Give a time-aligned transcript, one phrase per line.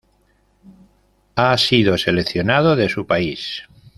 [1.35, 3.67] Ha sido seleccionado de su país.